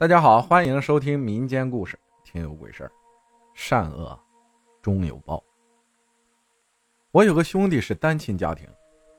[0.00, 2.92] 大家好，欢迎收听民间故事，听有鬼事儿，
[3.52, 4.16] 善恶
[4.80, 5.42] 终有报。
[7.10, 8.68] 我有个兄弟是单亲家庭，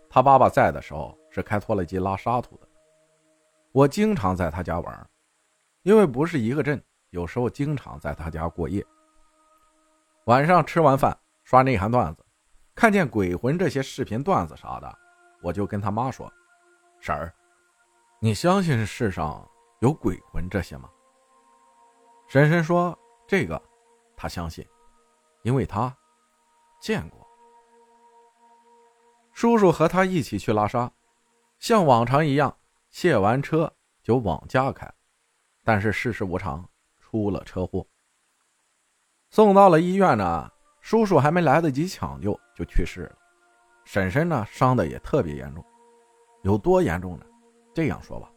[0.10, 2.68] 他爸爸在的时候是开拖拉机拉沙土的。
[3.73, 5.10] 我经常在他家玩，
[5.81, 8.82] 因为不是一个镇，有时候经常在他家过夜。
[10.27, 12.25] 晚上吃完饭刷内涵段子，
[12.73, 14.98] 看见鬼魂这些视频段子啥的，
[15.41, 16.32] 我就跟他妈说
[17.02, 17.34] ：“婶儿，
[18.21, 19.46] 你相信世上？”
[19.80, 20.89] 有鬼魂这些吗？
[22.27, 23.62] 婶婶说：“这个，
[24.16, 24.67] 他相信，
[25.41, 25.95] 因为他
[26.81, 27.26] 见过。”
[29.31, 30.91] 叔叔和他一起去拉沙，
[31.59, 32.55] 像往常一样
[32.89, 33.72] 卸完车
[34.03, 34.91] 就往家开，
[35.63, 36.67] 但是世事无常，
[37.00, 37.88] 出了车祸。
[39.30, 43.16] 送到了医院呢，叔叔还没来得及抢救就去世了。
[43.86, 45.64] 婶婶呢，伤的也特别严重，
[46.44, 47.25] 有多严重呢？
[47.73, 48.30] 这样说吧。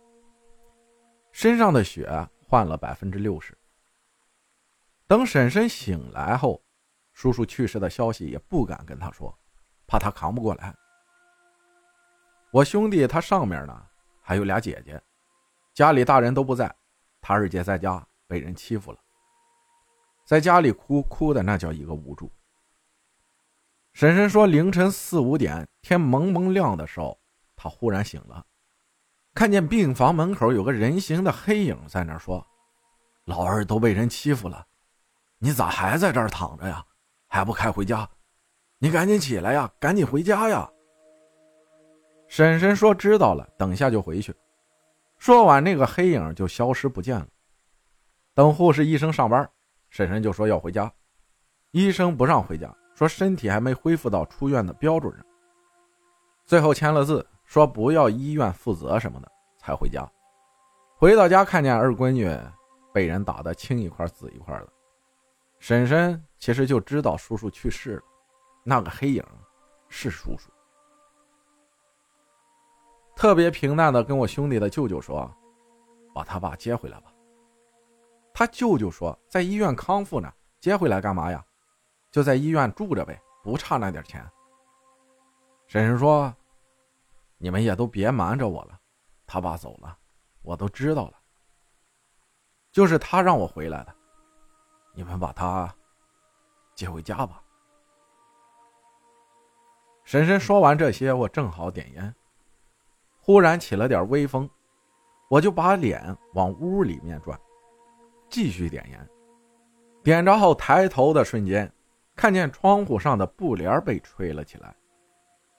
[1.32, 2.06] 身上的血
[2.46, 3.56] 换了百分之六十。
[5.06, 6.62] 等婶婶醒来后，
[7.12, 9.36] 叔叔去世的消息也不敢跟他说，
[9.86, 10.74] 怕他扛不过来。
[12.50, 13.86] 我兄弟他上面呢
[14.20, 15.02] 还有俩姐姐，
[15.74, 16.74] 家里大人都不在，
[17.20, 18.98] 他二姐在家被人欺负了，
[20.26, 22.30] 在家里哭哭的那叫一个无助。
[23.94, 27.18] 婶婶说，凌晨四五点，天蒙蒙亮的时候，
[27.56, 28.46] 他忽然醒了。
[29.42, 32.46] 看见病房门口有个人形的黑影在那说
[33.26, 34.64] ：“老二都被人欺负了，
[35.38, 36.80] 你咋还在这儿躺着呀？
[37.26, 38.08] 还不开回家？
[38.78, 40.70] 你赶紧起来呀，赶紧回家呀！”
[42.30, 44.32] 婶婶说：“知道了，等下就回去。”
[45.18, 47.26] 说完，那个黑影就消失不见了。
[48.34, 49.50] 等护士、医生上班，
[49.90, 50.88] 婶婶就说要回家。
[51.72, 55.26] 医生不让回家，说身体还没恢复到出院的标准上。
[56.44, 57.26] 最后签了字。
[57.44, 59.30] 说不要医院负责什么的，
[59.62, 60.06] 才回家。
[60.96, 62.28] 回到家，看见二闺女
[62.92, 64.68] 被人打得青一块紫一块的。
[65.60, 68.02] 婶婶其实就知道叔叔去世了，
[68.64, 69.24] 那个黑影
[69.88, 70.50] 是叔叔。
[73.14, 75.32] 特别平淡的跟我兄弟的舅舅说
[76.12, 77.12] ：“把他爸接回来吧。”
[78.34, 81.44] 他舅舅说：“在医院康复呢，接回来干嘛呀？
[82.10, 84.28] 就在医院住着呗，不差那点钱。”
[85.68, 86.34] 婶婶说。
[87.38, 88.78] 你们也都别瞒着我了，
[89.32, 89.96] 他爸走了，
[90.42, 91.14] 我都知道了。
[92.70, 93.94] 就是他让我回来的，
[94.94, 95.74] 你们把他
[96.74, 97.42] 接回家吧。
[100.04, 102.14] 婶婶说完这些，我正好点烟，
[103.22, 104.46] 忽然起了点微风，
[105.30, 107.40] 我就把脸往屋里面转，
[108.28, 109.08] 继续点烟。
[110.04, 111.72] 点着后抬头的瞬间，
[112.14, 114.76] 看见窗户上的布帘被吹了起来，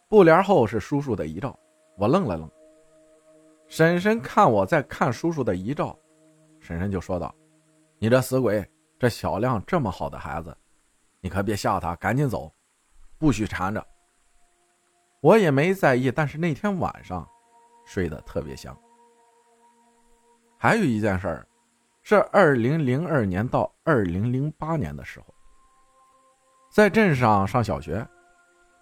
[0.08, 1.58] 布帘后是叔叔的遗照。
[1.98, 2.48] 我愣了愣，
[3.76, 5.98] 婶婶看我在看叔叔的遗照，
[6.60, 7.34] 婶婶就说道
[7.98, 8.64] ：“你这死鬼，
[9.00, 10.56] 这小亮这么好的孩子，
[11.20, 12.54] 你可别吓他，赶紧走，
[13.18, 13.84] 不许缠着。”
[15.22, 17.28] 我也没在意，但是那天晚上
[17.84, 18.78] 睡得特别香。
[20.56, 21.48] 还有一件事儿，
[22.04, 25.34] 是二零零二年到二零零八年的时候，
[26.72, 28.08] 在镇上上小学，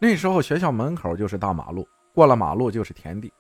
[0.02, 1.88] 那时候学校门口就是大马路。
[2.14, 3.32] 过了马路就是田地，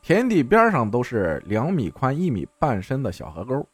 [0.00, 3.66] 田地边上都是两米宽、一米半深的小河沟。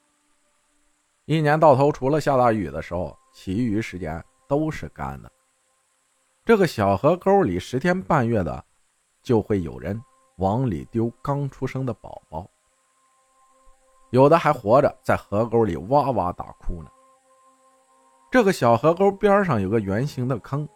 [1.26, 5.30] 一年到头，除了下大雨的时候，其余时间都是干的。
[6.44, 8.64] 这个小河沟里十天半月的，
[9.22, 9.98] 就会有人
[10.36, 12.46] 往里丢刚出生的宝宝，
[14.10, 16.90] 有的还活着，在河沟里哇哇大哭呢。
[18.30, 20.68] 这个小河沟边上有个圆形的坑，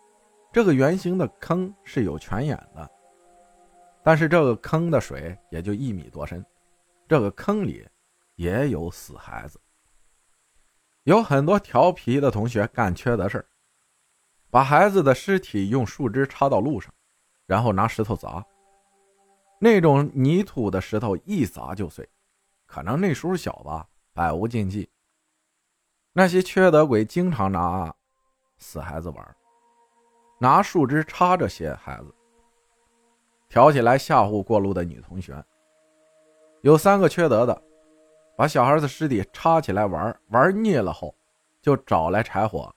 [0.52, 2.90] 这个圆形的坑是有泉眼的。
[4.02, 6.44] 但是这个坑的水也就一米多深，
[7.06, 7.86] 这个坑里
[8.36, 9.60] 也有死孩子。
[11.04, 13.46] 有很多调皮的同学干缺德事儿，
[14.50, 16.92] 把孩子的尸体用树枝插到路上，
[17.46, 18.44] 然后拿石头砸。
[19.58, 22.08] 那种泥土的石头一砸就碎，
[22.66, 24.88] 可能那时候小吧，百无禁忌。
[26.12, 27.94] 那些缺德鬼经常拿
[28.58, 29.36] 死孩子玩，
[30.38, 32.14] 拿树枝插这些孩子。
[33.48, 35.42] 挑起来吓唬过路的女同学。
[36.62, 37.62] 有三个缺德的，
[38.36, 41.14] 把小孩的尸体插起来玩，玩腻了后，
[41.62, 42.74] 就找来柴火，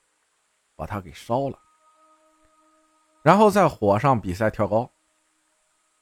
[0.75, 1.57] 把它给烧了，
[3.21, 4.89] 然后在火上比赛跳高，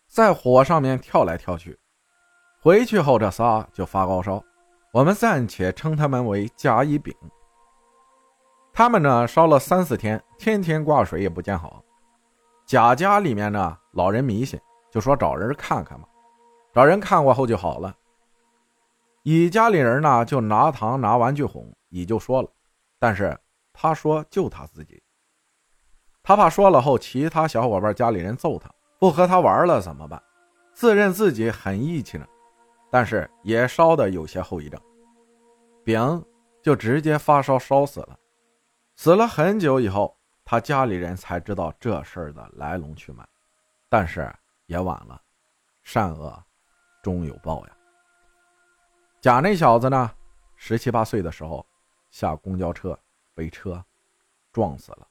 [0.07, 1.79] 在火上面跳来跳去。
[2.61, 4.43] 回去后，这仨就发高烧，
[4.91, 7.15] 我们暂且称他们为甲乙丙。
[8.73, 11.83] 他们呢，烧了三四天，天天挂水也不见好。
[12.69, 14.61] 贾家里面呢，老人迷信，
[14.91, 16.07] 就说找人看看嘛，
[16.71, 17.91] 找人看过后就好了。
[19.23, 22.49] 乙家里人呢就拿糖拿玩具哄乙，就说了，
[22.99, 23.35] 但是
[23.73, 25.01] 他说就他自己，
[26.21, 28.69] 他怕说了后其他小伙伴家里人揍他，
[28.99, 30.21] 不和他玩了怎么办？
[30.71, 32.27] 自认自己很义气呢，
[32.91, 34.79] 但是也烧的有些后遗症，
[35.83, 36.23] 丙
[36.61, 38.15] 就直接发烧烧死了。
[38.95, 40.15] 死了很久以后，
[40.51, 43.23] 他家里人才知道这事儿的来龙去脉，
[43.87, 44.27] 但是
[44.65, 45.21] 也晚了，
[45.83, 46.43] 善恶
[47.03, 47.77] 终有报呀。
[49.21, 50.11] 甲那小子呢，
[50.55, 51.63] 十七八岁的时候
[52.09, 52.99] 下公交车
[53.35, 53.85] 被车
[54.51, 55.07] 撞死了。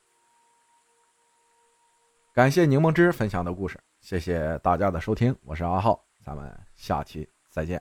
[2.34, 7.80] 感谢柠檬汁分享的故事，谢谢大家的收听，我是阿浩，咱们下期再见。